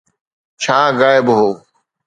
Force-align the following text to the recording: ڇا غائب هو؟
ڇا 0.61 0.79
غائب 0.99 1.25
هو؟ 1.37 1.49